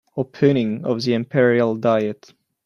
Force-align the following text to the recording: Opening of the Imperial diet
Opening 0.17 0.83
of 0.83 1.03
the 1.03 1.13
Imperial 1.13 1.75
diet 1.75 2.33